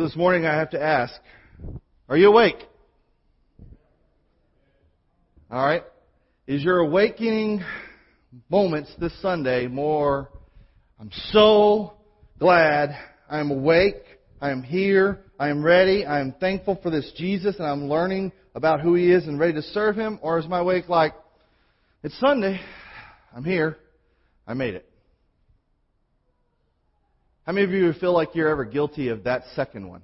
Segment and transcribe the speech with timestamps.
[0.00, 1.12] So this morning I have to ask,
[2.08, 2.56] are you awake?
[5.52, 5.82] Alright?
[6.46, 7.62] Is your awakening
[8.48, 10.30] moments this Sunday more,
[10.98, 11.98] I'm so
[12.38, 12.96] glad
[13.28, 14.02] I am awake,
[14.40, 18.32] I am here, I am ready, I am thankful for this Jesus and I'm learning
[18.54, 20.18] about who He is and ready to serve Him?
[20.22, 21.12] Or is my wake like,
[22.02, 22.58] it's Sunday,
[23.36, 23.76] I'm here,
[24.46, 24.89] I made it?
[27.50, 30.02] How many of you feel like you're ever guilty of that second one?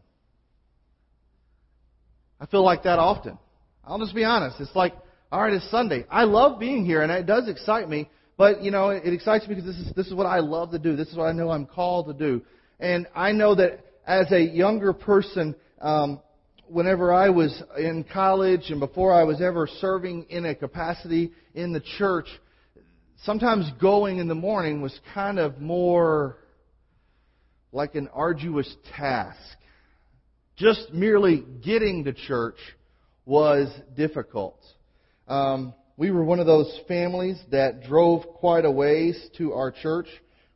[2.41, 3.39] I feel like that often.
[3.85, 4.61] I'll just be honest.
[4.61, 4.95] It's like,
[5.33, 6.07] alright, it's Sunday.
[6.11, 9.55] I love being here and it does me me, but you know, it excites me
[9.55, 10.97] because this is, this is what I love to do.
[10.97, 12.43] This is what I know I'm called to do.
[12.81, 16.21] And I know that as a younger person, um,
[16.67, 21.73] whenever I was in college and before I was ever serving in a capacity in
[21.73, 22.27] the church,
[23.23, 26.39] sometimes going in the morning was kind of more
[27.73, 29.39] like an arduous task.
[30.57, 32.57] Just merely getting to church
[33.25, 34.59] was difficult.
[35.29, 40.07] Um, we were one of those families that drove quite a ways to our church.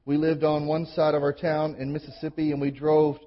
[0.05, 3.19] We lived on one side of our town in Mississippi, and we drove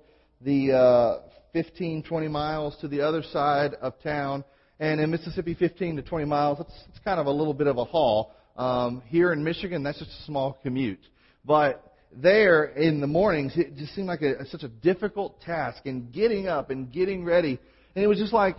[0.41, 4.43] the uh, 15, 20 miles to the other side of town.
[4.79, 7.77] And in Mississippi, 15 to 20 miles, it's, it's kind of a little bit of
[7.77, 8.33] a haul.
[8.57, 10.99] Um, here in Michigan, that's just a small commute.
[11.45, 16.11] But there in the mornings, it just seemed like a, such a difficult task in
[16.11, 17.59] getting up and getting ready.
[17.95, 18.57] And it was just like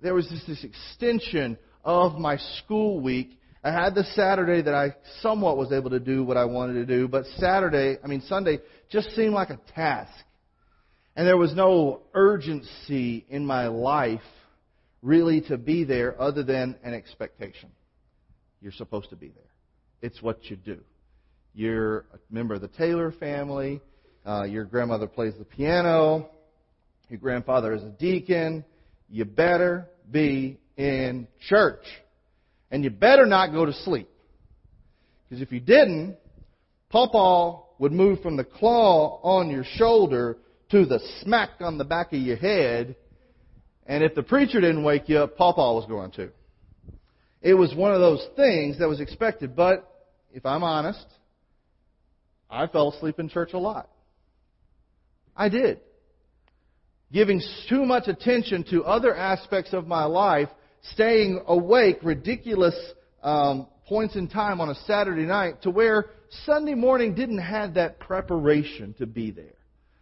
[0.00, 3.38] there was just this extension of my school week.
[3.64, 6.86] I had the Saturday that I somewhat was able to do what I wanted to
[6.86, 8.60] do, but Saturday, I mean Sunday,
[8.90, 10.12] just seemed like a task.
[11.16, 14.20] And there was no urgency in my life
[15.02, 17.70] really to be there other than an expectation.
[18.60, 19.50] You're supposed to be there.
[20.00, 20.80] It's what you do.
[21.54, 23.80] You're a member of the Taylor family.
[24.26, 26.28] Uh, your grandmother plays the piano.
[27.08, 28.64] Your grandfather is a deacon.
[29.08, 31.84] You better be in church.
[32.70, 34.08] And you better not go to sleep.
[35.24, 36.16] Because if you didn't,
[36.90, 40.38] Pawpaw would move from the claw on your shoulder
[40.70, 42.96] to the smack on the back of your head.
[43.86, 46.30] And if the preacher didn't wake you up, Pawpaw was going to.
[47.40, 49.56] It was one of those things that was expected.
[49.56, 49.90] But
[50.32, 51.06] if I'm honest,
[52.50, 53.88] I fell asleep in church a lot.
[55.36, 55.80] I did.
[57.12, 60.48] Giving too much attention to other aspects of my life,
[60.92, 62.74] staying awake ridiculous
[63.22, 66.10] um, points in time on a Saturday night to where
[66.44, 69.54] Sunday morning didn't have that preparation to be there.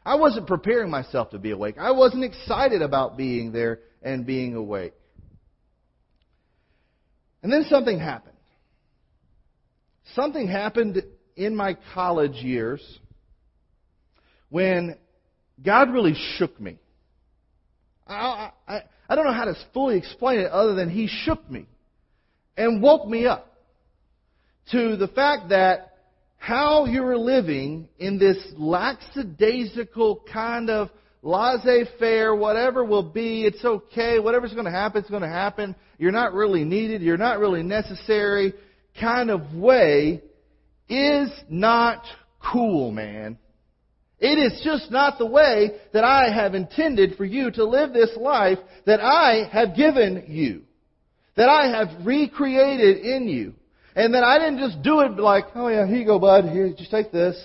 [0.04, 1.76] I wasn't preparing myself to be awake.
[1.78, 4.94] I wasn't excited about being there and being awake.
[7.42, 8.36] And then something happened.
[10.14, 11.02] Something happened
[11.36, 12.80] in my college years
[14.48, 14.96] when
[15.64, 16.78] God really shook me.
[18.06, 21.66] I, I, I don't know how to fully explain it other than He shook me
[22.56, 23.52] and woke me up
[24.72, 25.92] to the fact that
[26.38, 30.90] how you were living in this lackadaisical kind of
[31.22, 35.74] laissez-faire, whatever will be, it's okay, whatever's going to happen, it's going to happen.
[35.98, 38.54] You're not really needed, you're not really necessary
[39.00, 40.22] kind of way
[40.88, 42.04] is not
[42.52, 43.38] cool, man.
[44.18, 48.16] It is just not the way that I have intended for you to live this
[48.16, 50.62] life that I have given you.
[51.36, 53.54] That I have recreated in you.
[53.94, 56.72] And that I didn't just do it like, oh yeah, here you go bud, here,
[56.76, 57.36] just take this.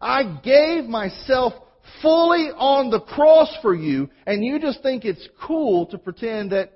[0.00, 1.54] I gave myself
[2.02, 6.72] fully on the cross for you, and you just think it's cool to pretend that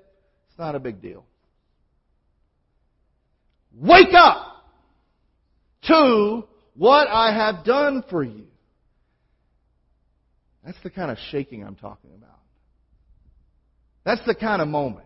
[0.49, 1.25] it's not a big deal.
[3.75, 4.52] Wake up!
[5.87, 6.45] To
[6.75, 8.45] what I have done for you.
[10.65, 12.39] That's the kind of shaking I'm talking about.
[14.05, 15.05] That's the kind of moment.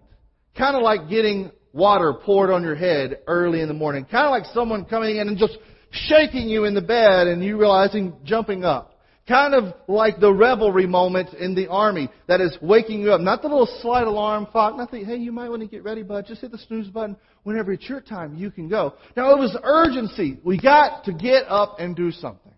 [0.57, 4.05] Kind of like getting water poured on your head early in the morning.
[4.05, 5.57] Kind of like someone coming in and just
[5.91, 8.96] shaking you in the bed and you realizing jumping up.
[9.27, 13.19] Kind of like the revelry moment in the army that is waking you up.
[13.19, 16.01] Not the little slight alarm clock, not the, hey, you might want to get ready,
[16.01, 16.25] bud.
[16.27, 17.17] Just hit the snooze button.
[17.43, 18.93] Whenever it's your time, you can go.
[19.17, 20.39] Now it was urgency.
[20.45, 22.53] We got to get up and do something.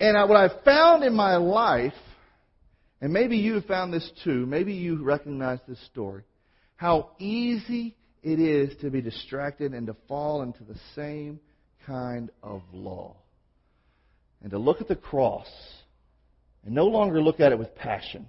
[0.00, 1.92] And I, what I've found in my life,
[3.02, 6.22] and maybe you have found this too, maybe you recognize this story,
[6.76, 11.40] how easy it is to be distracted and to fall into the same
[11.86, 13.16] kind of law
[14.42, 15.48] and to look at the cross
[16.64, 18.26] and no longer look at it with passion.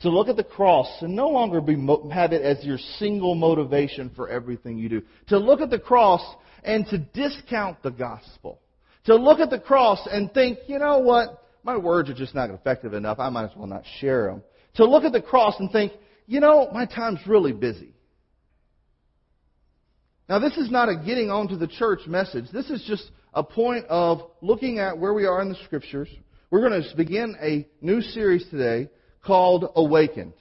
[0.00, 1.74] To look at the cross and no longer be,
[2.12, 5.02] have it as your single motivation for everything you do.
[5.28, 6.22] To look at the cross
[6.62, 8.60] and to discount the gospel.
[9.06, 11.42] To look at the cross and think, you know what?
[11.66, 13.18] my words are just not effective enough.
[13.18, 14.42] I might as well not share them.
[14.76, 15.92] To look at the cross and think,
[16.26, 17.92] you know, my time's really busy.
[20.28, 22.46] Now, this is not a getting on to the church message.
[22.52, 26.08] This is just a point of looking at where we are in the scriptures.
[26.50, 28.88] We're going to begin a new series today
[29.24, 30.32] called Awakened.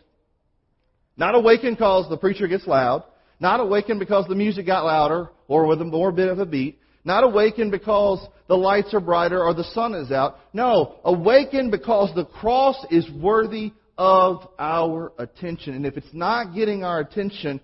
[1.18, 3.04] Not awakened because the preacher gets loud.
[3.38, 6.80] Not awakened because the music got louder or with a more bit of a beat.
[7.04, 10.40] Not awakened because the lights are brighter or the sun is out.
[10.54, 15.76] No, awakened because the cross is worthy of our attention.
[15.76, 17.60] And if it's not getting our attention,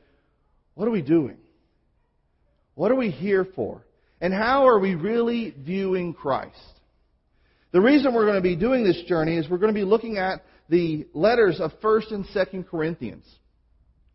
[0.75, 1.37] what are we doing?
[2.75, 3.85] What are we here for?
[4.21, 6.55] And how are we really viewing Christ?
[7.71, 10.17] The reason we're going to be doing this journey is we're going to be looking
[10.17, 13.25] at the letters of 1st and 2nd Corinthians.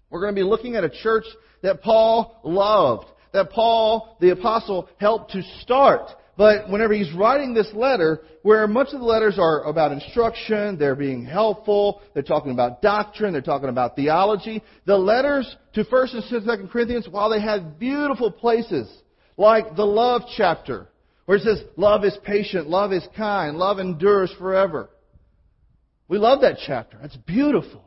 [0.08, 1.24] We're going to be looking at a church
[1.62, 6.08] that Paul loved, that Paul, the apostle, helped to start.
[6.36, 10.94] But whenever he's writing this letter, where much of the letters are about instruction, they're
[10.94, 16.46] being helpful, they're talking about doctrine, they're talking about theology, the letters to 1st and
[16.46, 18.88] 2nd Corinthians, while they have beautiful places,
[19.36, 20.88] like the love chapter,
[21.26, 24.90] where it says, love is patient, love is kind, love endures forever.
[26.08, 26.98] We love that chapter.
[27.02, 27.82] It's beautiful.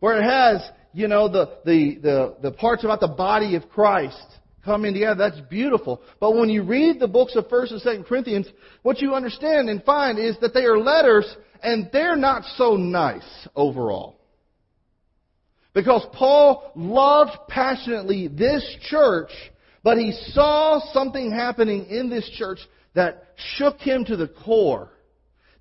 [0.00, 4.22] Where it has, you know, the, the, the, the parts about the body of Christ
[4.66, 5.14] coming together.
[5.30, 6.02] That's beautiful.
[6.20, 8.46] But when you read the books of 1st and 2nd Corinthians,
[8.82, 11.24] what you understand and find is that they are letters
[11.62, 14.20] and they're not so nice overall.
[15.72, 19.30] Because Paul loved passionately this church,
[19.86, 22.58] but he saw something happening in this church
[22.94, 24.90] that shook him to the core,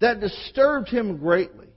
[0.02, 1.68] that disturbed him greatly.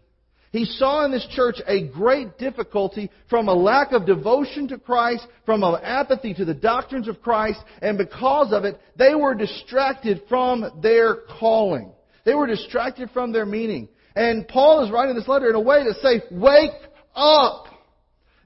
[0.51, 5.27] He saw in this church a great difficulty from a lack of devotion to Christ,
[5.45, 10.23] from an apathy to the doctrines of Christ, and because of it, they were distracted
[10.27, 11.93] from their calling.
[12.25, 13.91] They were distracted from their meaning.
[14.17, 16.71] And Paul is writing this letter in a way to say, wake
[17.15, 17.67] up!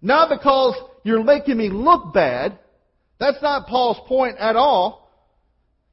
[0.01, 2.59] Not because you're making me look bad.
[3.23, 5.09] That's not Paul's point at all.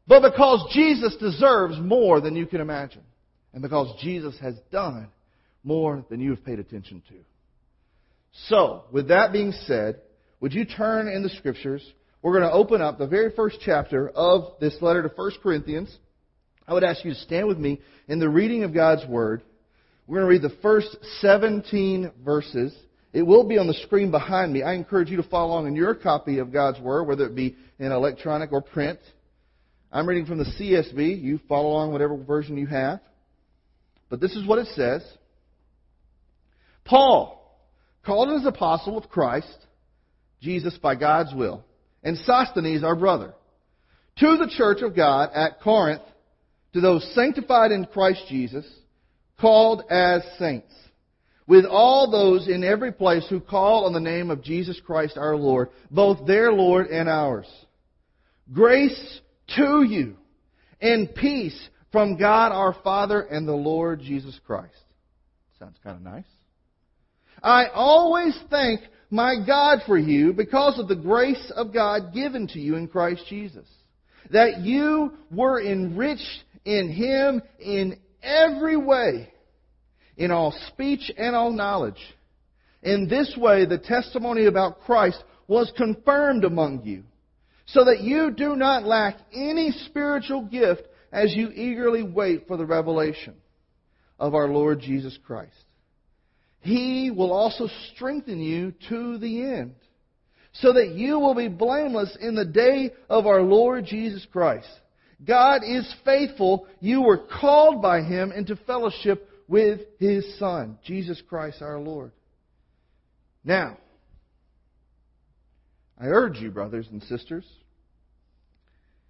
[0.07, 3.03] But because Jesus deserves more than you can imagine.
[3.53, 5.09] And because Jesus has done
[5.63, 7.15] more than you have paid attention to.
[8.47, 10.01] So, with that being said,
[10.39, 11.85] would you turn in the scriptures?
[12.23, 15.95] We're going to open up the very first chapter of this letter to 1 Corinthians.
[16.67, 19.43] I would ask you to stand with me in the reading of God's Word.
[20.07, 22.75] We're going to read the first 17 verses.
[23.11, 24.61] It will be on the screen behind me.
[24.61, 27.55] I encourage you to follow along in your copy of God's Word, whether it be
[27.79, 28.99] in electronic or print.
[29.91, 31.21] I'm reading from the CSB.
[31.21, 32.99] You follow along whatever version you have.
[34.09, 35.03] But this is what it says.
[36.85, 37.57] Paul,
[38.05, 39.57] called as apostle of Christ,
[40.41, 41.63] Jesus by God's will,
[42.03, 43.33] and Sosthenes our brother,
[44.17, 46.01] to the church of God at Corinth,
[46.73, 48.65] to those sanctified in Christ Jesus,
[49.39, 50.73] called as saints,
[51.49, 55.35] with all those in every place who call on the name of Jesus Christ our
[55.35, 57.47] Lord, both their Lord and ours.
[58.53, 59.19] Grace
[59.55, 60.15] to you
[60.79, 61.59] and peace
[61.91, 64.75] from God our Father and the Lord Jesus Christ.
[65.57, 66.23] Sounds kind of nice.
[67.41, 72.59] I always thank my God for you because of the grace of God given to
[72.59, 73.67] you in Christ Jesus.
[74.29, 79.33] That you were enriched in Him in every way,
[80.19, 81.99] in all speech and all knowledge.
[82.83, 87.03] In this way, the testimony about Christ was confirmed among you,
[87.65, 92.65] so that you do not lack any spiritual gift as you eagerly wait for the
[92.65, 93.33] revelation
[94.19, 95.53] of our Lord Jesus Christ.
[96.59, 99.75] He will also strengthen you to the end,
[100.51, 104.67] so that you will be blameless in the day of our Lord Jesus Christ.
[105.25, 106.67] God is faithful.
[106.81, 112.11] You were called by Him into fellowship with His Son, Jesus Christ our Lord.
[113.43, 113.77] Now,
[115.99, 117.45] I urge you, brothers and sisters,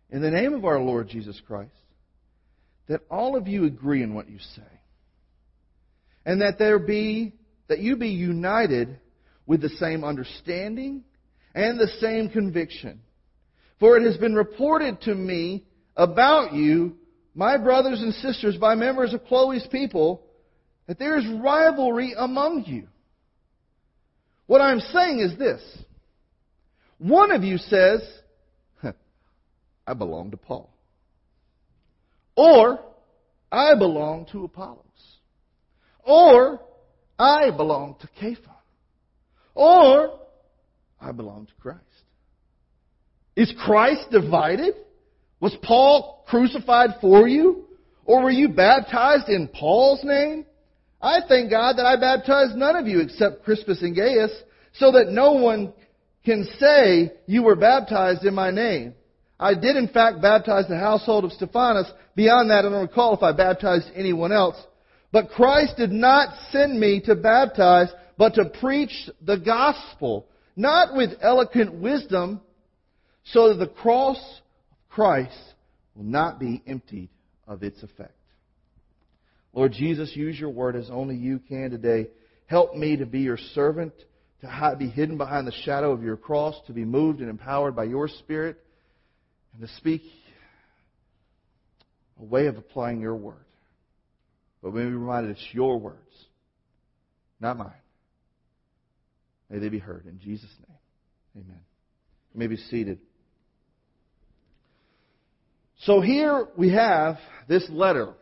[0.10, 1.69] in the name of our Lord Jesus Christ,
[2.88, 4.62] that all of you agree in what you say.
[6.25, 7.34] And that there be
[7.67, 9.00] that you be united
[9.46, 11.03] with the same understanding
[11.53, 13.01] and the same conviction.
[13.79, 15.65] For it has been reported to me
[15.96, 16.96] about you,
[17.36, 20.24] my brothers and sisters, by members of Chloe's people,
[20.89, 22.88] that there is rivalry among you.
[24.48, 25.62] What I'm saying is this.
[26.98, 28.01] One of you says,
[29.86, 30.67] I belong to Paul.
[32.36, 32.79] Or,
[33.51, 34.79] I belong to Apollos.
[36.03, 36.60] Or,
[37.19, 38.55] I belong to Kepha.
[39.53, 40.19] Or,
[41.00, 41.84] I belong to Christ.
[43.36, 44.74] Is Christ divided?
[45.39, 47.65] Was Paul crucified for you?
[48.05, 50.46] Or were you baptized in Paul's name?
[51.01, 54.32] I thank God that I baptized none of you except Crispus and Gaius,
[54.74, 55.74] so that no one
[56.25, 58.94] can say you were baptized in my name.
[59.39, 61.89] I did in fact baptize the household of Stephanas.
[62.15, 64.58] Beyond that, I don't recall if I baptized anyone else.
[65.12, 67.88] But Christ did not send me to baptize,
[68.18, 72.41] but to preach the gospel, not with eloquent wisdom,
[73.24, 74.20] so that the cross
[74.72, 75.39] of Christ
[75.96, 77.10] will not be emptied
[77.48, 78.18] of its effect.
[79.53, 82.08] Lord Jesus, use your word as only you can today.
[82.46, 83.94] Help me to be your servant,
[84.41, 87.84] to be hidden behind the shadow of your cross, to be moved and empowered by
[87.84, 88.58] your Spirit,
[89.53, 90.01] and to speak
[92.20, 93.46] a way of applying your word.
[94.62, 95.98] But may we be reminded it's your words,
[97.39, 97.72] not mine.
[99.50, 100.06] May they be heard.
[100.06, 101.62] In Jesus' name, amen.
[102.34, 103.00] You may be seated.
[105.84, 108.13] So here we have this letter.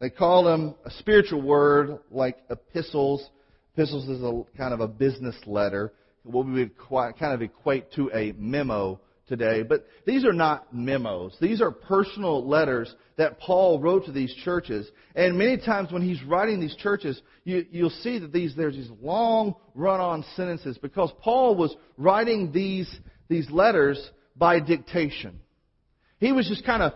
[0.00, 3.28] They call them a spiritual word like epistles.
[3.74, 5.92] Epistles is a kind of a business letter.
[6.22, 9.62] What we kind of equate to a memo today.
[9.62, 11.36] But these are not memos.
[11.40, 14.88] These are personal letters that Paul wrote to these churches.
[15.14, 18.90] And many times when he's writing these churches, you, you'll see that these, there's these
[19.02, 22.92] long run-on sentences because Paul was writing these,
[23.28, 25.40] these letters by dictation.
[26.18, 26.94] He was just kind of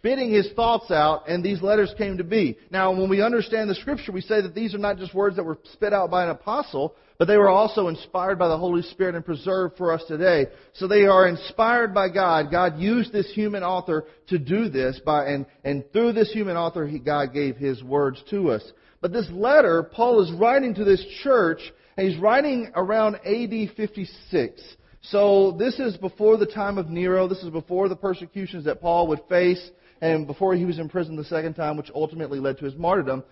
[0.00, 2.56] spitting his thoughts out, and these letters came to be.
[2.70, 5.44] Now, when we understand the Scripture, we say that these are not just words that
[5.44, 9.14] were spit out by an apostle, but they were also inspired by the Holy Spirit
[9.14, 10.46] and preserved for us today.
[10.72, 12.50] So they are inspired by God.
[12.50, 16.86] God used this human author to do this, by, and, and through this human author,
[16.86, 18.62] he, God gave His words to us.
[19.02, 21.60] But this letter, Paul is writing to this church,
[21.98, 24.62] and he's writing around AD 56.
[25.02, 27.28] So this is before the time of Nero.
[27.28, 31.24] This is before the persecutions that Paul would face and before he was imprisoned the
[31.24, 33.22] second time, which ultimately led to his martyrdom.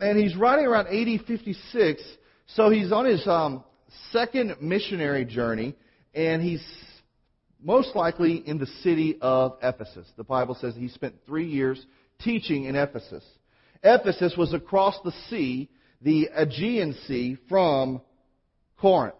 [0.00, 2.02] And he's writing around AD 56.
[2.46, 3.64] So he's on his um,
[4.10, 5.74] second missionary journey,
[6.14, 6.64] and he's
[7.62, 10.06] most likely in the city of Ephesus.
[10.16, 11.84] The Bible says he spent three years
[12.20, 13.24] teaching in Ephesus.
[13.82, 15.68] Ephesus was across the sea,
[16.00, 18.00] the Aegean Sea, from
[18.78, 19.14] Corinth.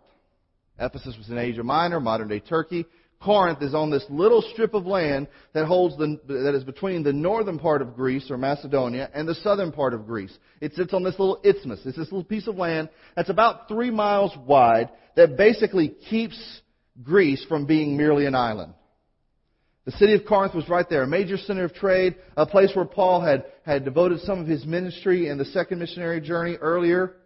[0.78, 2.84] Ephesus was in Asia Minor, modern day Turkey.
[3.24, 7.12] Corinth is on this little strip of land that holds the, that is between the
[7.12, 10.36] northern part of Greece or Macedonia and the southern part of Greece.
[10.60, 11.80] It sits on this little isthmus.
[11.86, 16.60] It's this little piece of land that's about three miles wide that basically keeps
[17.02, 18.74] Greece from being merely an island.
[19.86, 22.86] The city of Corinth was right there, a major center of trade, a place where
[22.86, 27.16] Paul had, had devoted some of his ministry in the second missionary journey earlier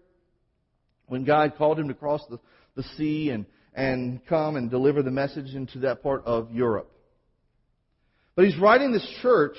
[1.07, 2.39] when God called him to cross the,
[2.77, 3.47] the sea and,
[3.79, 6.91] and come and deliver the message into that part of Europe.
[8.35, 9.55] But he's writing this church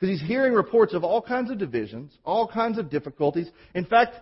[0.00, 3.46] because he's hearing reports of all kinds of divisions, all kinds of difficulties.
[3.74, 4.14] In fact,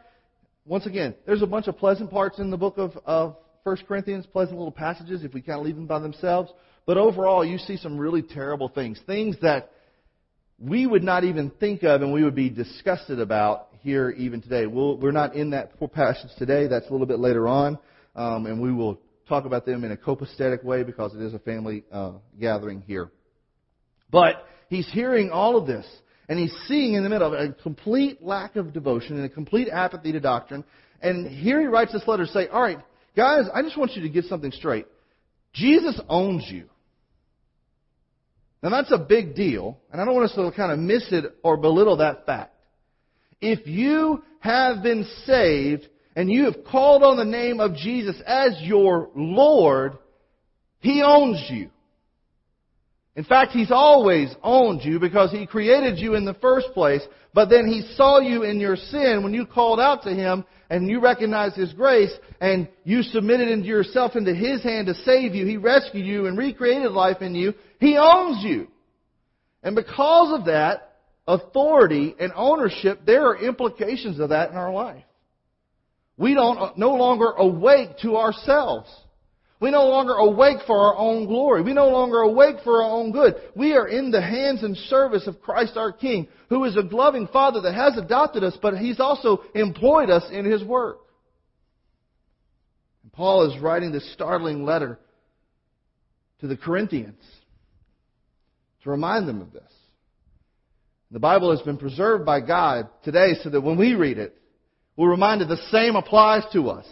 [0.65, 4.27] once again, there's a bunch of pleasant parts in the book of, of 1 Corinthians,
[4.27, 6.51] pleasant little passages if we kind of leave them by themselves.
[6.85, 8.99] But overall, you see some really terrible things.
[9.07, 9.71] Things that
[10.59, 14.67] we would not even think of and we would be disgusted about here even today.
[14.67, 16.67] we we are not in that passage today.
[16.67, 17.79] That's a little bit later on
[18.17, 18.99] um, and we will
[19.29, 23.11] talk about them in a copacetic way because it is a family uh, gathering here.
[24.11, 25.87] But he's hearing all of this,
[26.29, 29.69] and he's seeing in the middle of a complete lack of devotion and a complete
[29.69, 30.65] apathy to doctrine.
[31.01, 32.79] And here he writes this letter to say, all right,
[33.17, 34.87] guys, I just want you to get something straight.
[35.53, 36.69] Jesus owns you.
[38.63, 41.25] Now that's a big deal, and I don't want us to kind of miss it
[41.43, 42.53] or belittle that fact.
[43.41, 48.57] If you have been saved, and you have called on the name of Jesus as
[48.63, 49.99] your Lord,
[50.81, 51.69] He owns you.
[53.15, 57.03] In fact, He's always owned you because He created you in the first place,
[57.35, 60.89] but then He saw you in your sin when you called out to Him and
[60.89, 65.45] you recognized His grace and you submitted into yourself into His hand to save you.
[65.47, 67.53] He rescued you and recreated life in you.
[67.79, 68.69] He owns you.
[69.63, 70.97] And because of that
[71.29, 75.05] authority and ownership, there are implications of that in our life.
[76.19, 78.91] We don't uh, no longer awake to ourselves.
[79.59, 81.63] We no longer awake for our own glory.
[81.63, 83.37] We no longer awake for our own good.
[83.55, 87.27] We are in the hands and service of Christ our King, who is a loving
[87.29, 90.99] Father that has adopted us, but He's also employed us in His work.
[93.03, 94.99] And Paul is writing this startling letter
[96.41, 97.23] to the Corinthians
[98.85, 99.63] to remind them of this.
[101.11, 104.37] The Bible has been preserved by God today so that when we read it,
[104.97, 106.87] we're reminded the same applies to us.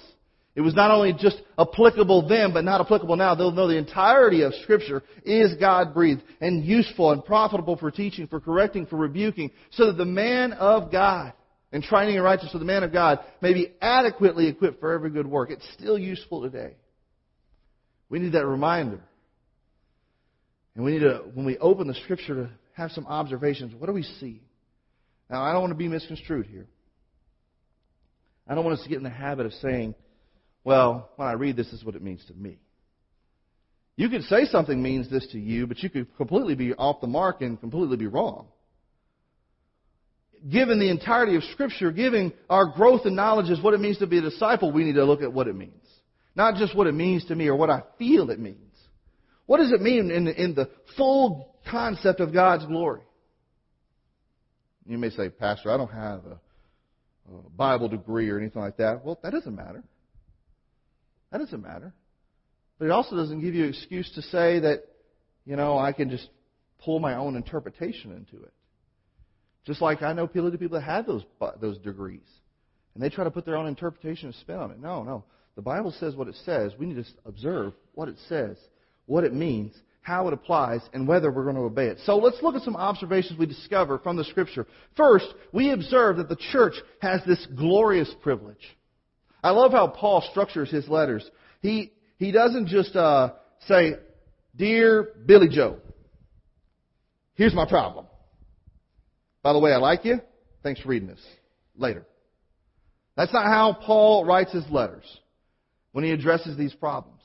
[0.55, 3.35] It was not only just applicable then, but not applicable now.
[3.35, 8.29] They'll know the entirety of Scripture is God breathed and useful and profitable for teaching,
[8.29, 11.33] for correcting, for rebuking, so that the man of God
[11.73, 15.11] and training in righteousness so the man of God may be adequately equipped for every
[15.11, 15.51] good work.
[15.51, 16.77] It's still useful today.
[18.09, 19.01] We need that reminder.
[20.77, 23.75] And we need to, when we open the Scripture, to have some observations.
[23.77, 24.41] What do we see?
[25.29, 26.67] Now, I don't want to be misconstrued here.
[28.47, 29.95] I don't want us to get in the habit of saying,
[30.65, 32.59] well, when I read this, this is what it means to me.
[33.97, 37.07] You could say something means this to you, but you could completely be off the
[37.07, 38.49] mark and completely be wrong.
[40.51, 44.07] Given the entirety of Scripture, given our growth and knowledge is what it means to
[44.07, 45.73] be a disciple, we need to look at what it means.
[46.35, 48.59] Not just what it means to me or what I feel it means.
[49.47, 53.03] What does it mean in the, in the full concept of God's glory?
[54.87, 56.41] You may say, Pastor, I don't have a,
[57.29, 59.05] a Bible degree or anything like that.
[59.05, 59.83] Well, that doesn't matter.
[61.33, 61.93] That doesn't matter.
[62.79, 64.85] But it also doesn't give you an excuse to say that,
[65.45, 66.29] you know, I can just
[66.85, 68.53] pull my own interpretation into it.
[69.67, 71.23] Just like I know people, people that have those,
[71.61, 72.21] those degrees.
[72.95, 74.79] And they try to put their own interpretation and spin on it.
[74.79, 75.25] No, no.
[75.57, 76.73] The Bible says what it says.
[76.79, 78.57] We need to observe what it says,
[79.07, 81.99] what it means, how it applies, and whether we're going to obey it.
[82.05, 84.67] So let's look at some observations we discover from the Scripture.
[84.99, 88.77] First, we observe that the church has this glorious privilege.
[89.43, 91.29] I love how Paul structures his letters.
[91.63, 93.33] He, he doesn't just uh,
[93.67, 93.95] say,
[94.55, 95.79] Dear Billy Joe,
[97.35, 98.05] here's my problem.
[99.43, 100.21] By the way, I like you.
[100.63, 101.25] Thanks for reading this.
[101.77, 102.07] Later.
[103.17, 105.05] That's not how Paul writes his letters
[105.93, 107.23] when he addresses these problems.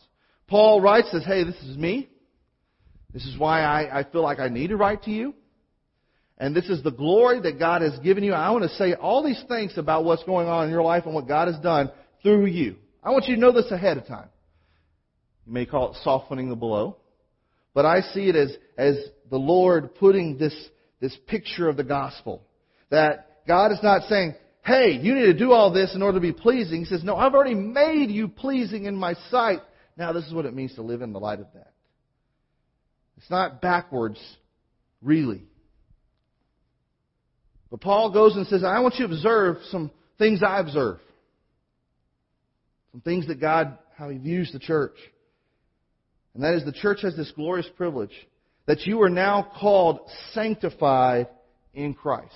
[0.47, 2.09] Paul writes, says, Hey, this is me.
[3.13, 5.33] This is why I, I feel like I need to write to you.
[6.37, 8.33] And this is the glory that God has given you.
[8.33, 11.13] I want to say all these things about what's going on in your life and
[11.13, 11.91] what God has done
[12.23, 12.75] through you.
[13.03, 14.29] I want you to know this ahead of time.
[15.45, 16.97] You may call it softening the blow.
[17.73, 18.97] But I see it as, as
[19.29, 20.55] the Lord putting this,
[21.01, 22.43] this picture of the gospel.
[22.89, 26.21] That God is not saying, hey, you need to do all this in order to
[26.21, 26.79] be pleasing.
[26.81, 29.59] He says, no, I've already made you pleasing in my sight.
[29.97, 31.68] Now this is what it means to live in the light of that.
[33.19, 34.19] It's not backwards,
[35.01, 35.43] really.
[37.69, 40.99] But Paul goes and says, I want you to observe some things I observe.
[42.91, 44.95] Some things that God, how He views the church.
[46.33, 48.13] And that is the church has this glorious privilege
[48.65, 49.99] that you are now called
[50.33, 51.27] sanctified
[51.73, 52.33] in Christ.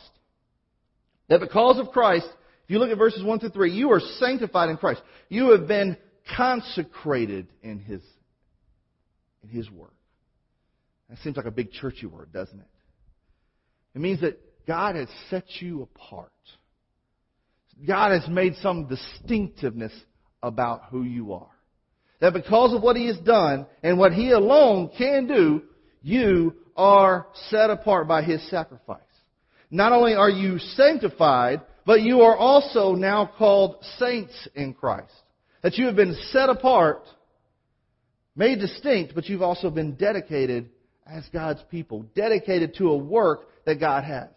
[1.30, 2.28] That because of Christ,
[2.66, 5.02] if you look at verses 1 through 3, you are sanctified in Christ.
[5.30, 5.96] You have been
[6.36, 8.02] consecrated in His,
[9.44, 9.94] in His work.
[11.14, 12.66] That seems like a big churchy word, doesn't it?
[13.94, 16.32] It means that God has set you apart.
[17.86, 19.94] God has made some distinctiveness
[20.42, 21.52] about who you are.
[22.20, 25.62] That because of what He has done and what He alone can do,
[26.02, 29.00] you are set apart by His sacrifice.
[29.70, 35.14] Not only are you sanctified, but you are also now called saints in Christ.
[35.62, 37.04] That you have been set apart,
[38.36, 40.72] made distinct, but you've also been dedicated
[41.08, 44.30] as God's people, dedicated to a work that God has.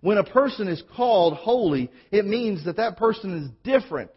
[0.00, 4.10] When a person is called holy, it means that that person is different.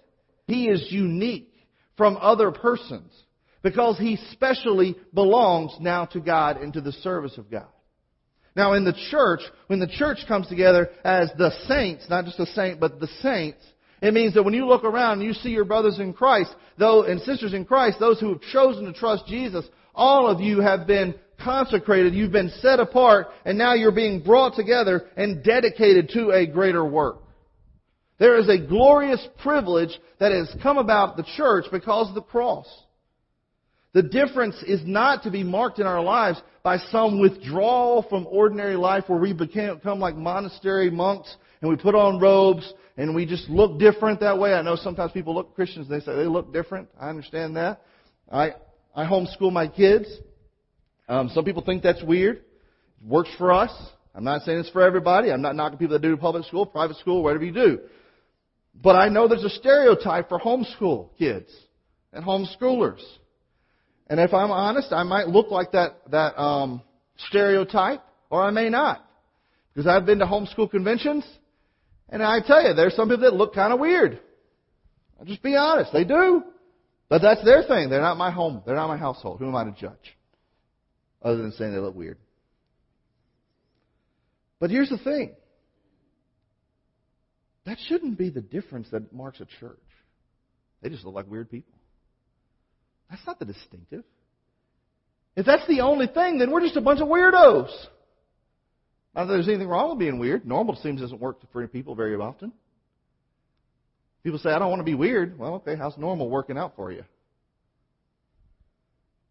[0.48, 1.54] He is unique
[1.98, 3.12] from other persons
[3.62, 7.68] because he specially belongs now to God and to the service of God.
[8.56, 12.46] Now in the church, when the church comes together as the saints, not just a
[12.48, 13.64] saint, but the saints,
[14.02, 17.04] it means that when you look around and you see your brothers in Christ, though,
[17.04, 20.86] and sisters in Christ, those who have chosen to trust Jesus, all of you have
[20.86, 26.32] been consecrated, you've been set apart, and now you're being brought together and dedicated to
[26.32, 27.18] a greater work.
[28.20, 32.68] There is a glorious privilege that has come about the church because of the cross.
[33.94, 38.76] The difference is not to be marked in our lives by some withdrawal from ordinary
[38.76, 43.50] life where we become like monastery monks and we put on robes and we just
[43.50, 44.54] look different that way.
[44.54, 46.90] I know sometimes people look Christians, they say they look different.
[47.00, 47.82] I understand that.
[48.32, 48.54] I,
[48.96, 50.08] I homeschool my kids.
[51.08, 52.38] Um, some people think that's weird.
[52.38, 53.72] It works for us.
[54.16, 55.32] I'm not saying it's for everybody.
[55.32, 57.80] I'm not knocking people that do public school, private school, whatever you do.
[58.76, 61.52] But I know there's a stereotype for homeschool kids
[62.12, 63.02] and homeschoolers.
[64.08, 66.82] And if I'm honest, I might look like that, that um,
[67.30, 69.06] stereotype, or I may not.
[69.74, 71.26] Because I've been to homeschool conventions,
[72.10, 74.20] and I tell you, there's some people that look kind of weird.
[75.20, 76.44] I'll just be honest, they do.
[77.10, 77.90] But that's their thing.
[77.90, 78.62] They're not my home.
[78.66, 79.40] They're not my household.
[79.40, 80.18] Who am I to judge?
[81.24, 82.18] Other than saying they look weird.
[84.60, 85.34] But here's the thing.
[87.66, 89.80] That shouldn't be the difference that marks a church.
[90.82, 91.74] They just look like weird people.
[93.10, 94.04] That's not the distinctive.
[95.36, 97.72] If that's the only thing, then we're just a bunch of weirdos.
[99.16, 100.46] Not that there's anything wrong with being weird.
[100.46, 102.52] Normal seems doesn't work for people very often.
[104.24, 105.38] People say, I don't want to be weird.
[105.38, 107.04] Well, okay, how's normal working out for you?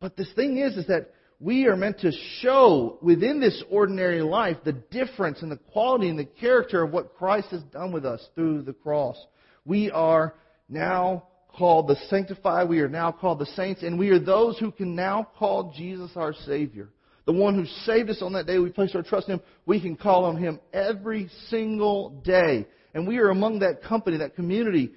[0.00, 1.10] But this thing is, is that
[1.42, 6.16] we are meant to show within this ordinary life the difference and the quality and
[6.16, 9.16] the character of what Christ has done with us through the cross.
[9.64, 10.36] We are
[10.68, 12.68] now called the sanctified.
[12.68, 13.82] We are now called the saints.
[13.82, 16.90] And we are those who can now call Jesus our Savior.
[17.26, 19.42] The one who saved us on that day we placed our trust in Him.
[19.66, 22.68] We can call on Him every single day.
[22.94, 24.92] And we are among that company, that community,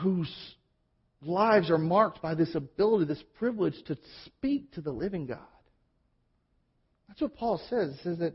[0.00, 0.32] whose
[1.22, 5.38] lives are marked by this ability, this privilege to speak to the living God.
[7.08, 7.94] That's what Paul says.
[7.96, 8.34] He says that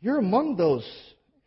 [0.00, 0.86] you're among those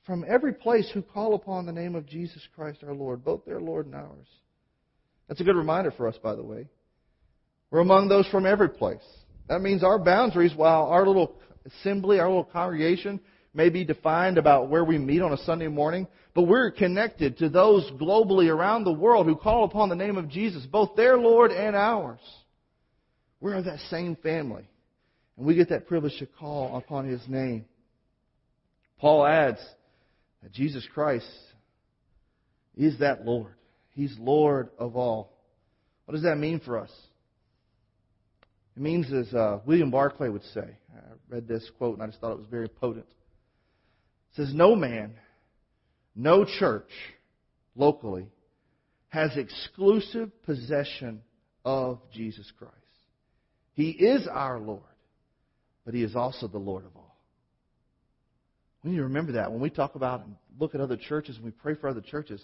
[0.06, 3.62] from every place who call upon the name of Jesus Christ our Lord, both their
[3.62, 4.28] Lord and ours.
[5.28, 6.68] That's a good reminder for us, by the way.
[7.72, 9.06] We're among those from every place.
[9.48, 13.20] That means our boundaries, while our little assembly, our little congregation
[13.60, 17.50] may be defined about where we meet on a Sunday morning, but we're connected to
[17.50, 21.52] those globally around the world who call upon the name of Jesus, both their Lord
[21.52, 22.22] and ours.
[23.42, 24.66] We're of that same family.
[25.36, 27.66] And we get that privilege to call upon His name.
[28.98, 29.60] Paul adds
[30.42, 31.30] that Jesus Christ
[32.78, 33.56] is that Lord.
[33.90, 35.34] He's Lord of all.
[36.06, 36.92] What does that mean for us?
[38.78, 42.22] It means, as uh, William Barclay would say, I read this quote and I just
[42.22, 43.06] thought it was very potent.
[44.32, 45.14] It says, No man,
[46.16, 46.90] no church
[47.76, 48.28] locally
[49.10, 51.22] has exclusive possession
[51.66, 52.74] of Jesus Christ.
[53.74, 54.82] He is our Lord,
[55.86, 57.18] but He is also the Lord of all.
[58.84, 61.46] We need to remember that when we talk about and look at other churches and
[61.46, 62.42] we pray for other churches.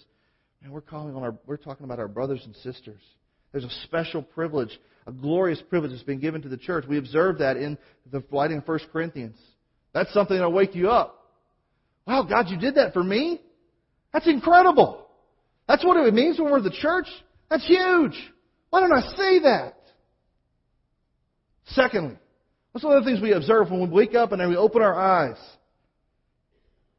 [0.62, 3.00] Man, we're calling on our, we're talking about our brothers and sisters.
[3.52, 6.84] There's a special privilege, a glorious privilege that's been given to the church.
[6.86, 7.78] We observe that in
[8.10, 9.38] the writing of 1 Corinthians.
[9.94, 11.15] That's something that'll wake you up.
[12.06, 13.40] Wow, God, you did that for me?
[14.12, 15.06] That's incredible.
[15.68, 17.08] That's what it means when we're the church.
[17.50, 18.14] That's huge.
[18.70, 19.74] Why don't I say that?
[21.66, 22.16] Secondly,
[22.70, 24.82] what's one of the things we observe when we wake up and then we open
[24.82, 25.36] our eyes?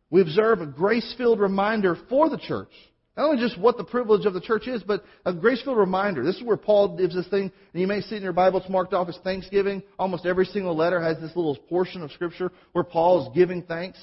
[0.10, 2.72] We observe a grace-filled reminder for the church.
[3.16, 6.24] Not only just what the privilege of the church is, but a grace-filled reminder.
[6.24, 8.60] This is where Paul gives this thing, and you may see it in your Bible,
[8.60, 9.82] it's marked off as Thanksgiving.
[9.98, 13.98] Almost every single letter has this little portion of Scripture where Paul is giving thanks.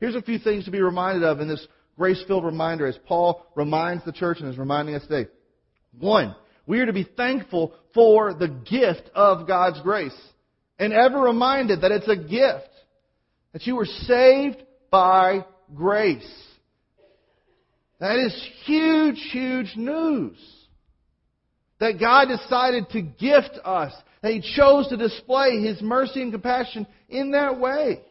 [0.00, 3.46] Here's a few things to be reminded of in this grace filled reminder as Paul
[3.54, 5.30] reminds the church and is reminding us today.
[5.98, 6.34] One,
[6.66, 10.16] we are to be thankful for the gift of God's grace.
[10.78, 12.68] And ever reminded that it's a gift.
[13.52, 16.42] That you were saved by grace.
[17.98, 20.36] That is huge, huge news.
[21.80, 23.94] That God decided to gift us.
[24.20, 28.02] That He chose to display His mercy and compassion in that way.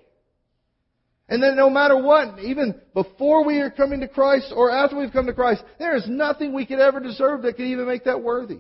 [1.28, 5.12] And then no matter what, even before we are coming to Christ or after we've
[5.12, 8.22] come to Christ, there is nothing we could ever deserve that could even make that
[8.22, 8.60] worthy.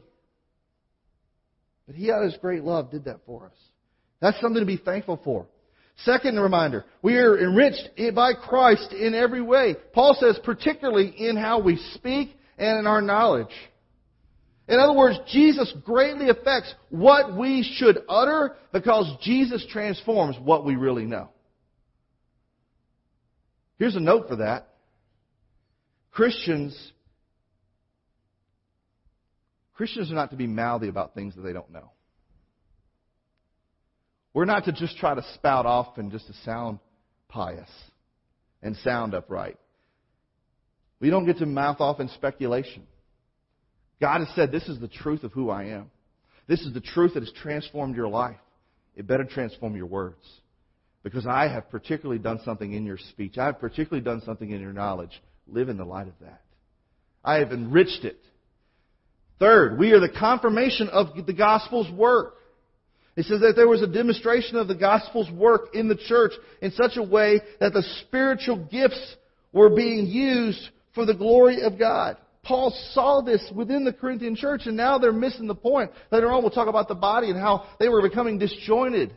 [1.85, 3.57] But He, out of His great love, did that for us.
[4.19, 5.45] That's something to be thankful for.
[6.03, 9.75] Second reminder, we are enriched by Christ in every way.
[9.93, 13.53] Paul says particularly in how we speak and in our knowledge.
[14.67, 20.75] In other words, Jesus greatly affects what we should utter because Jesus transforms what we
[20.75, 21.29] really know.
[23.77, 24.69] Here's a note for that.
[26.11, 26.93] Christians
[29.75, 31.91] Christians are not to be mouthy about things that they don't know.
[34.33, 36.79] We're not to just try to spout off and just to sound
[37.27, 37.69] pious
[38.61, 39.57] and sound upright.
[40.99, 42.87] We don't get to mouth off in speculation.
[44.01, 45.91] God has said, This is the truth of who I am.
[46.47, 48.37] This is the truth that has transformed your life.
[48.95, 50.25] It better transform your words.
[51.05, 53.37] Because I have particularly done something in your speech.
[53.37, 55.11] I have particularly done something in your knowledge.
[55.47, 56.41] Live in the light of that.
[57.23, 58.17] I have enriched it.
[59.37, 62.33] Third, we are the confirmation of the gospel's work.
[63.15, 66.71] It says that there was a demonstration of the gospel's work in the church in
[66.71, 69.15] such a way that the spiritual gifts
[69.53, 72.17] were being used for the glory of God.
[72.41, 75.91] Paul saw this within the Corinthian church, and now they're missing the point.
[76.11, 79.15] Later on, we'll talk about the body and how they were becoming disjointed.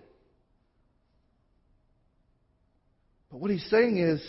[3.31, 4.23] But what he's saying is,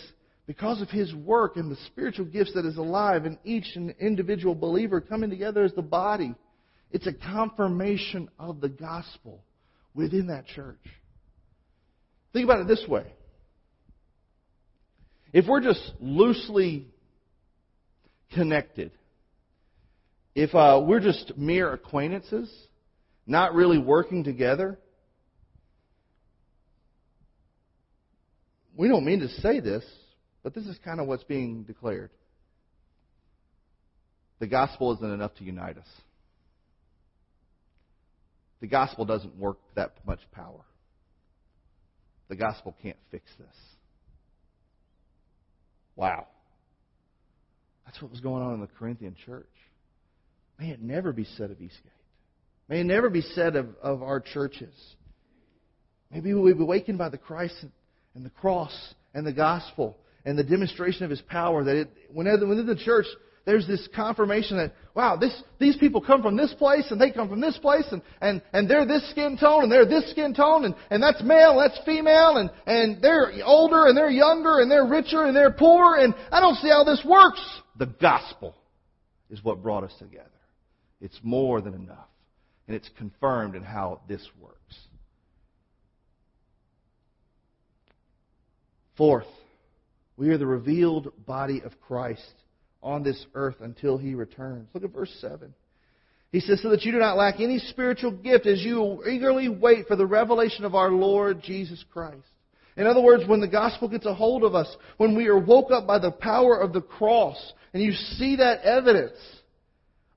[0.46, 5.00] because of his work and the spiritual gifts that is alive in each individual believer
[5.00, 6.34] coming together as the body,
[6.90, 9.44] it's a confirmation of the gospel
[9.94, 10.80] within that church.
[12.32, 13.06] Think about it this way.
[15.32, 16.88] If we're just loosely
[18.34, 18.90] connected
[20.34, 22.50] if uh, we're just mere acquaintances,
[23.26, 24.78] not really working together,
[28.80, 29.84] we don't mean to say this,
[30.42, 32.08] but this is kind of what's being declared.
[34.38, 35.86] The gospel isn't enough to unite us.
[38.62, 40.64] The gospel doesn't work that much power.
[42.30, 43.54] The gospel can't fix this.
[45.94, 46.26] Wow.
[47.84, 49.44] That's what was going on in the Corinthian church.
[50.58, 51.92] May it never be said of Eastgate.
[52.66, 54.72] May it never be said of, of our churches.
[56.10, 57.62] Maybe we'll be awakened by the Christ
[58.14, 62.46] and the cross and the gospel and the demonstration of His power that it, whenever
[62.46, 63.06] within the church
[63.46, 67.28] there's this confirmation that wow, this these people come from this place and they come
[67.28, 70.64] from this place and and and they're this skin tone and they're this skin tone
[70.64, 74.70] and and that's male and that's female and and they're older and they're younger and
[74.70, 77.40] they're richer and they're poor and I don't see how this works.
[77.78, 78.54] The gospel
[79.30, 80.28] is what brought us together.
[81.00, 82.08] It's more than enough.
[82.66, 84.76] And it's confirmed in how this works.
[89.00, 89.24] Fourth,
[90.18, 92.34] we are the revealed body of Christ
[92.82, 94.68] on this earth until he returns.
[94.74, 95.54] Look at verse 7.
[96.32, 99.86] He says, So that you do not lack any spiritual gift as you eagerly wait
[99.86, 102.26] for the revelation of our Lord Jesus Christ.
[102.76, 105.70] In other words, when the gospel gets a hold of us, when we are woke
[105.70, 109.16] up by the power of the cross, and you see that evidence,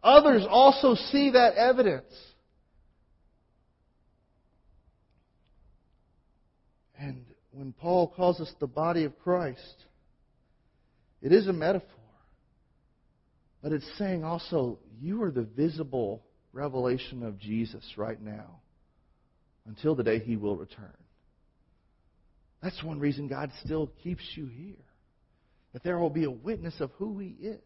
[0.04, 2.14] others also see that evidence.
[7.00, 9.86] And when Paul calls us the body of Christ,
[11.22, 11.90] it is a metaphor.
[13.62, 18.60] But it's saying also, you are the visible revelation of Jesus right now
[19.66, 20.94] until the day he will return.
[22.62, 24.76] That's one reason God still keeps you here.
[25.74, 27.60] That there will be a witness of who he is.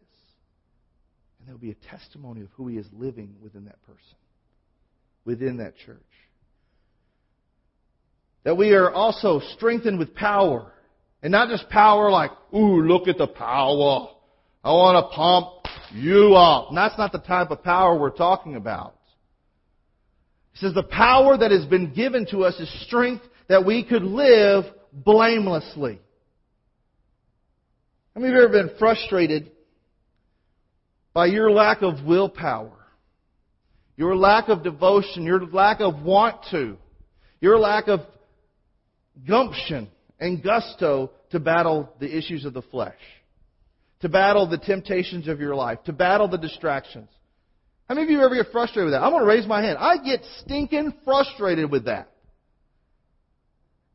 [1.38, 4.16] And there will be a testimony of who he is living within that person,
[5.24, 5.98] within that church.
[8.44, 10.72] That we are also strengthened with power.
[11.22, 14.08] And not just power like, ooh, look at the power.
[14.64, 15.48] I want to pump
[15.94, 16.68] you up.
[16.68, 18.94] And that's not the type of power we're talking about.
[20.52, 24.02] He says the power that has been given to us is strength that we could
[24.02, 26.00] live blamelessly.
[28.14, 29.52] How many of you have ever been frustrated
[31.14, 32.72] by your lack of willpower?
[33.96, 36.76] Your lack of devotion, your lack of want to,
[37.40, 38.00] your lack of
[39.26, 39.88] gumption
[40.20, 42.98] and gusto to battle the issues of the flesh
[44.00, 47.08] to battle the temptations of your life, to battle the distractions.
[47.88, 49.02] How many of you ever get frustrated with that?
[49.02, 49.78] I'm going to raise my hand.
[49.78, 52.10] I get stinking frustrated with that.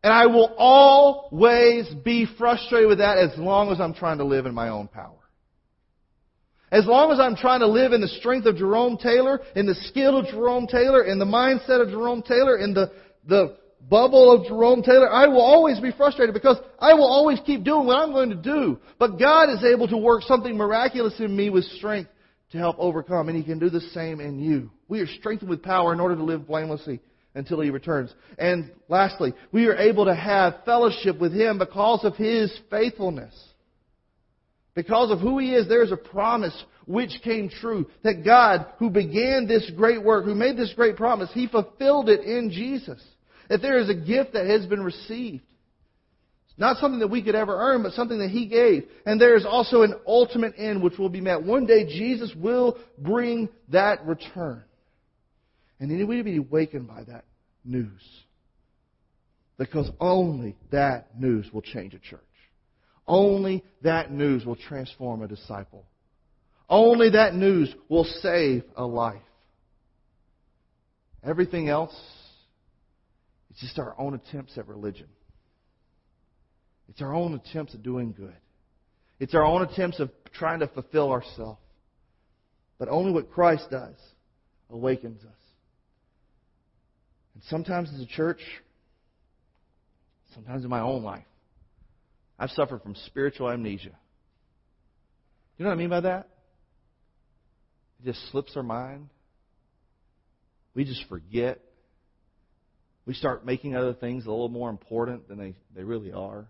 [0.04, 4.46] And I will always be frustrated with that as long as I'm trying to live
[4.46, 5.16] in my own power.
[6.72, 9.76] As long as I'm trying to live in the strength of Jerome Taylor, in the
[9.76, 12.92] skill of Jerome Taylor, in the mindset of Jerome Taylor, in the,
[13.28, 13.56] the
[13.90, 17.86] bubble of Jerome Taylor, I will always be frustrated because I will always keep doing
[17.86, 18.80] what I'm going to do.
[19.00, 22.10] But God is able to work something miraculous in me with strength
[22.52, 24.70] to help overcome, and He can do the same in you.
[24.88, 27.02] We are strengthened with power in order to live blamelessly
[27.36, 28.14] until He returns.
[28.38, 33.34] And lastly, we are able to have fellowship with Him because of His faithfulness.
[34.76, 37.88] Because of who He is, there is a promise which came true.
[38.04, 42.22] That God, who began this great work, who made this great promise, He fulfilled it
[42.22, 43.02] in Jesus.
[43.50, 45.44] That there is a gift that has been received.
[46.50, 48.86] It's not something that we could ever earn, but something that He gave.
[49.06, 51.44] And there is also an ultimate end which will be met.
[51.44, 54.64] One day Jesus will bring that return.
[55.80, 57.26] And we need to be awakened by that
[57.66, 58.02] news.
[59.58, 62.22] Because only that news will change a church.
[63.08, 65.86] Only that news will transform a disciple.
[66.70, 69.22] Only that news will save a life.
[71.24, 71.94] Everything else
[73.54, 75.06] it's just our own attempts at religion.
[76.90, 78.34] It's our own attempts at doing good.
[79.20, 81.60] It's our own attempts of trying to fulfill ourselves.
[82.80, 83.94] But only what Christ does
[84.72, 85.32] awakens us.
[87.36, 88.42] And sometimes as a church,
[90.34, 91.24] sometimes in my own life,
[92.40, 93.96] I've suffered from spiritual amnesia.
[95.58, 96.28] You know what I mean by that?
[98.02, 99.10] It just slips our mind.
[100.74, 101.60] We just forget
[103.06, 106.46] we start making other things a little more important than they, they really are.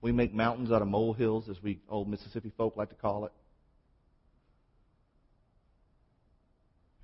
[0.00, 3.32] We make mountains out of molehills, as we old Mississippi folk like to call it.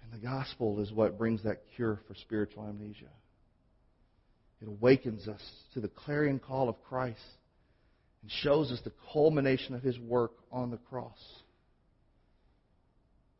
[0.02, 3.06] And the gospel is what brings that cure for spiritual amnesia.
[4.60, 5.42] It awakens us
[5.74, 7.18] to the clarion call of Christ
[8.22, 11.18] and shows us the culmination of his work on the cross.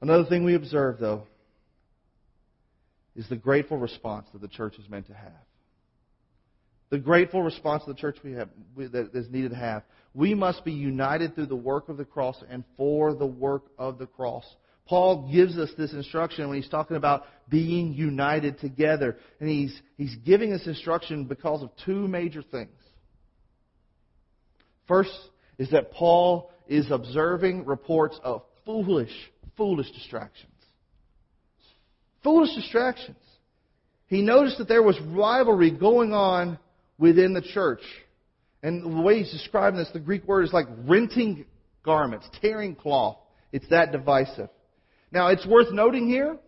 [0.01, 1.25] Another thing we observe, though,
[3.17, 5.33] is the grateful response that the church is meant to have.
[6.91, 9.83] The grateful response of the church we have, that is needed to have.
[10.15, 13.99] We must be united through the work of the cross and for the work of
[13.99, 14.45] the cross.
[14.87, 19.17] Paul gives us this instruction when he's talking about being united together.
[19.41, 22.71] And he's, he's giving this instruction because of two major things.
[24.87, 25.17] First
[25.57, 29.13] is that Paul is observing reports of foolish,
[29.57, 30.52] foolish distractions.
[32.23, 33.17] Foolish distractions.
[34.07, 36.59] He noticed that there was rivalry going on
[36.99, 37.83] within the church.
[38.63, 41.47] And the way he's describing this, the Greek word is like renting
[41.85, 43.17] garments, tearing cloth.
[43.51, 44.49] It's that divisive.
[45.11, 46.39] Now, it's worth noting here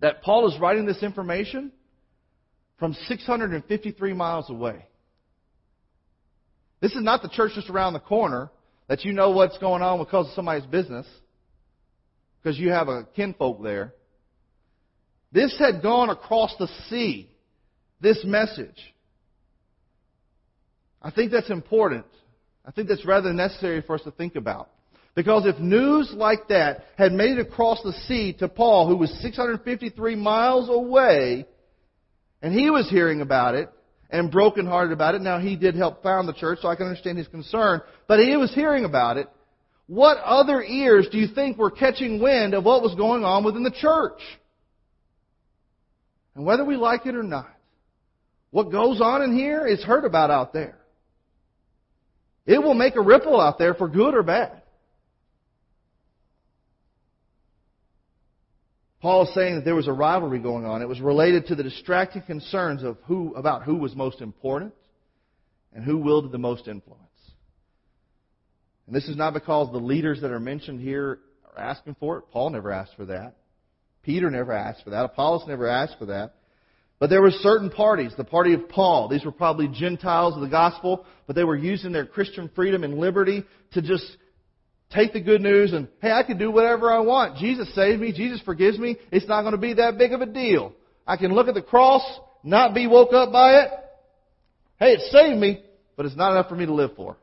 [0.00, 1.72] that Paul is writing this information
[2.78, 4.86] from 653 miles away.
[6.80, 8.50] This is not the church just around the corner
[8.88, 11.06] that you know what's going on because of somebody's business,
[12.42, 13.94] because you have a kinfolk there.
[15.32, 17.30] This had gone across the sea,
[18.00, 18.76] this message.
[21.02, 22.06] I think that's important.
[22.64, 24.70] I think that's rather necessary for us to think about.
[25.14, 29.10] Because if news like that had made it across the sea to Paul, who was
[29.22, 31.46] 653 miles away,
[32.42, 33.70] and he was hearing about it,
[34.12, 35.22] and brokenhearted about it.
[35.22, 37.80] Now, he did help found the church, so I can understand his concern.
[38.08, 39.28] But he was hearing about it.
[39.90, 43.64] What other ears do you think were catching wind of what was going on within
[43.64, 44.20] the church?
[46.36, 47.50] And whether we like it or not,
[48.52, 50.78] what goes on in here is heard about out there.
[52.46, 54.62] It will make a ripple out there for good or bad.
[59.02, 60.82] Paul is saying that there was a rivalry going on.
[60.82, 64.72] It was related to the distracting concerns of who, about who was most important
[65.74, 67.09] and who wielded the most influence.
[68.90, 71.20] And this is not because the leaders that are mentioned here
[71.54, 72.24] are asking for it.
[72.32, 73.36] Paul never asked for that.
[74.02, 75.04] Peter never asked for that.
[75.04, 76.34] Apollos never asked for that.
[76.98, 78.12] But there were certain parties.
[78.16, 79.06] The party of Paul.
[79.06, 82.98] These were probably Gentiles of the gospel, but they were using their Christian freedom and
[82.98, 84.04] liberty to just
[84.92, 87.36] take the good news and, hey, I can do whatever I want.
[87.36, 88.10] Jesus saved me.
[88.12, 88.96] Jesus forgives me.
[89.12, 90.72] It's not going to be that big of a deal.
[91.06, 92.02] I can look at the cross,
[92.42, 93.70] not be woke up by it.
[94.80, 95.62] Hey, it saved me,
[95.96, 97.16] but it's not enough for me to live for.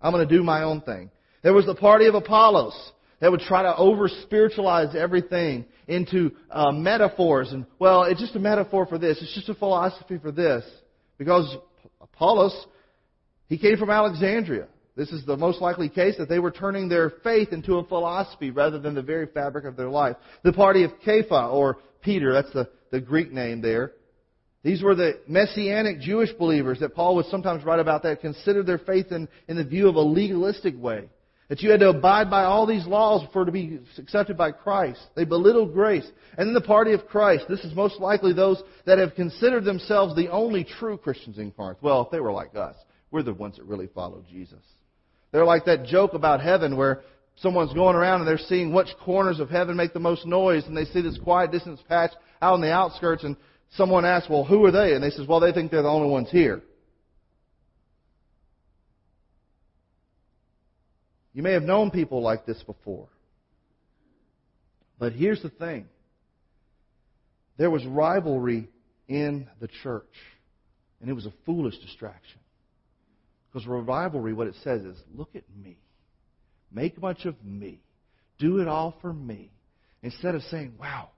[0.00, 1.10] I'm going to do my own thing.
[1.42, 6.72] There was the party of Apollos that would try to over spiritualize everything into uh,
[6.72, 9.18] metaphors and well, it's just a metaphor for this.
[9.20, 10.64] It's just a philosophy for this
[11.18, 11.56] because
[12.00, 12.66] Apollos
[13.48, 14.66] he came from Alexandria.
[14.96, 18.50] This is the most likely case that they were turning their faith into a philosophy
[18.50, 20.16] rather than the very fabric of their life.
[20.42, 23.92] The party of Kepha, or Peter, that's the, the Greek name there.
[24.66, 28.78] These were the messianic Jewish believers that Paul would sometimes write about that considered their
[28.80, 31.08] faith in, in the view of a legalistic way.
[31.48, 35.00] That you had to abide by all these laws for to be accepted by Christ.
[35.14, 36.10] They belittled grace.
[36.36, 37.44] And then the party of Christ.
[37.48, 41.78] This is most likely those that have considered themselves the only true Christians in Corinth.
[41.80, 42.74] Well, if they were like us,
[43.12, 44.64] we're the ones that really follow Jesus.
[45.30, 47.02] They're like that joke about heaven where
[47.36, 50.76] someone's going around and they're seeing which corners of heaven make the most noise and
[50.76, 52.10] they see this quiet distance patch
[52.42, 53.36] out on the outskirts and
[53.72, 54.94] someone asks, well, who are they?
[54.94, 56.62] And they says, well, they think they're the only ones here.
[61.32, 63.08] You may have known people like this before.
[64.98, 65.86] But here's the thing.
[67.58, 68.68] There was rivalry
[69.08, 70.04] in the church.
[71.00, 72.40] And it was a foolish distraction.
[73.52, 75.76] Because rivalry, what it says is, look at me.
[76.72, 77.80] Make much of me.
[78.38, 79.50] Do it all for me.
[80.02, 81.10] Instead of saying, wow,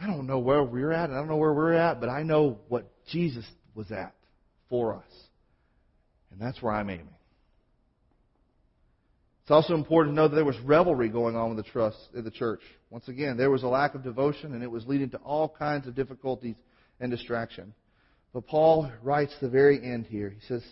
[0.00, 2.58] I don't know where we're at, I don't know where we're at, but I know
[2.68, 4.14] what Jesus was at
[4.68, 5.12] for us.
[6.30, 7.08] And that's where I'm aiming.
[9.42, 12.22] It's also important to know that there was revelry going on with the trust in
[12.22, 12.60] the church.
[12.90, 15.86] Once again, there was a lack of devotion, and it was leading to all kinds
[15.86, 16.54] of difficulties
[17.00, 17.72] and distraction.
[18.34, 20.28] But Paul writes the very end here.
[20.28, 20.62] He says,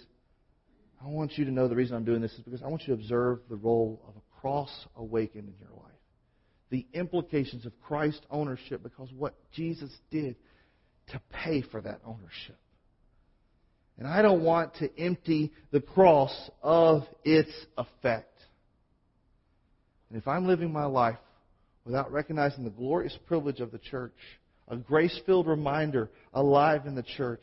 [1.02, 2.94] I want you to know the reason I'm doing this is because I want you
[2.94, 5.85] to observe the role of a cross awakened in your life.
[6.70, 10.36] The implications of Christ's ownership because what Jesus did
[11.08, 12.58] to pay for that ownership.
[13.98, 18.32] And I don't want to empty the cross of its effect.
[20.10, 21.18] And if I'm living my life
[21.84, 24.16] without recognizing the glorious privilege of the church,
[24.68, 27.42] a grace filled reminder alive in the church,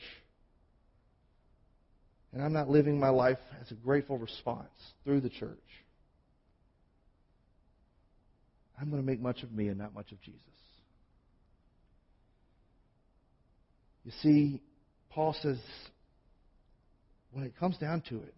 [2.33, 4.69] and I'm not living my life as a grateful response
[5.03, 5.57] through the church,
[8.83, 10.41] I'm going to make much of me and not much of Jesus.
[14.03, 14.61] You see,
[15.09, 15.57] Paul says,
[17.31, 18.33] when it comes down to it,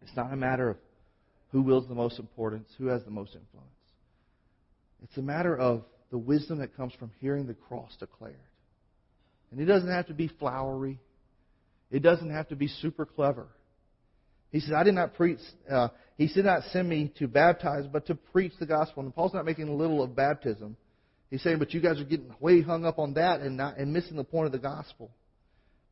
[0.00, 0.76] it's not a matter of
[1.50, 3.68] who wields the most importance, who has the most influence.
[5.02, 5.82] It's a matter of
[6.12, 8.36] the wisdom that comes from hearing the cross declared.
[9.50, 11.00] And it doesn't have to be flowery.
[11.90, 13.48] It doesn't have to be super clever.
[14.52, 18.06] He says, I did not preach, uh, he did not send me to baptize, but
[18.06, 19.02] to preach the gospel.
[19.02, 20.76] And Paul's not making a little of baptism.
[21.30, 23.92] He's saying, but you guys are getting way hung up on that and, not, and
[23.92, 25.10] missing the point of the gospel.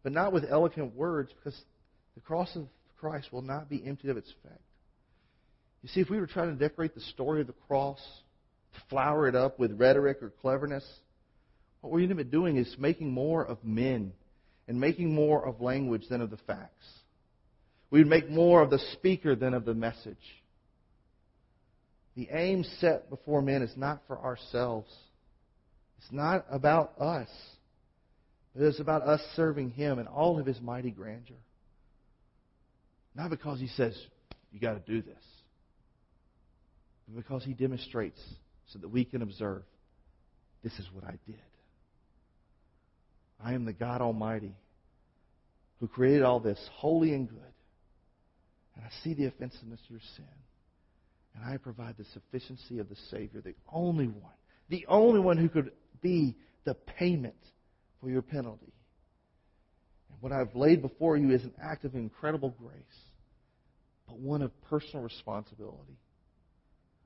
[0.03, 1.61] But not with eloquent words, because
[2.14, 2.66] the cross of
[2.99, 4.61] Christ will not be emptied of its effect.
[5.83, 8.01] You see, if we were trying to decorate the story of the cross,
[8.89, 10.85] flower it up with rhetoric or cleverness,
[11.81, 14.12] what we're going to be doing is making more of men
[14.68, 16.87] and making more of language than of the facts.
[17.93, 20.16] We would make more of the speaker than of the message.
[22.16, 24.90] The aim set before men is not for ourselves.
[25.99, 27.28] It's not about us.
[28.57, 31.36] It is about us serving Him in all of His mighty grandeur.
[33.14, 33.95] Not because He says,
[34.53, 35.22] you got to do this,
[37.07, 38.20] but because He demonstrates
[38.68, 39.64] so that we can observe,
[40.64, 41.36] this is what I did.
[43.45, 44.55] I am the God Almighty
[45.78, 47.52] who created all this holy and good.
[48.77, 50.25] And I see the offensiveness of your sin.
[51.35, 54.33] And I provide the sufficiency of the Savior, the only one,
[54.68, 57.35] the only one who could be the payment
[58.01, 58.73] for your penalty.
[60.11, 62.83] And what I've laid before you is an act of incredible grace,
[64.07, 65.97] but one of personal responsibility.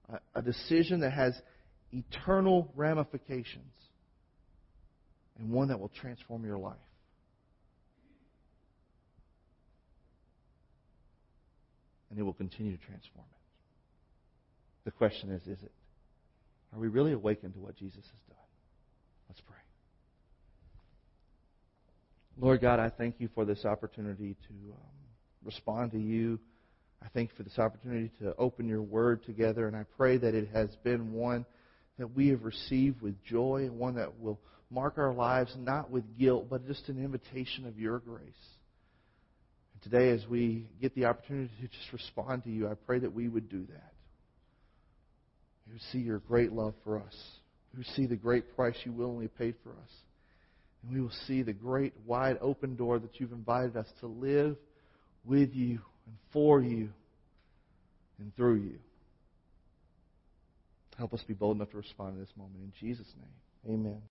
[0.08, 1.34] A, a decision that has
[1.92, 3.72] eternal ramifications,
[5.38, 6.76] and one that will transform your life.
[12.16, 14.86] And it will continue to transform it.
[14.86, 15.72] The question is, is it?
[16.72, 18.38] Are we really awakened to what Jesus has done?
[19.28, 19.56] Let's pray.
[22.38, 24.78] Lord God, I thank you for this opportunity to um,
[25.44, 26.38] respond to you.
[27.02, 30.34] I thank you for this opportunity to open your word together, and I pray that
[30.34, 31.44] it has been one
[31.98, 34.40] that we have received with joy and one that will
[34.70, 38.55] mark our lives not with guilt, but just an invitation of your grace.
[39.88, 43.28] Today, as we get the opportunity to just respond to you, I pray that we
[43.28, 43.92] would do that.
[45.64, 47.14] We would see your great love for us.
[47.72, 49.90] We would see the great price you willingly paid for us.
[50.82, 54.56] And we will see the great wide open door that you've invited us to live
[55.24, 55.78] with you
[56.08, 56.88] and for you
[58.18, 58.78] and through you.
[60.98, 62.56] Help us be bold enough to respond in this moment.
[62.56, 64.02] In Jesus' name, amen.